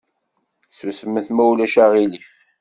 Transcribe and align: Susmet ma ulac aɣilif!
Susmet 0.77 1.27
ma 1.31 1.43
ulac 1.51 1.75
aɣilif! 1.83 2.31